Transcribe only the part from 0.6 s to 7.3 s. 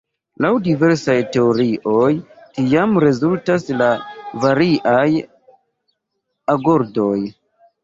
diversaj teorioj tiam rezultas la variaj agordoj.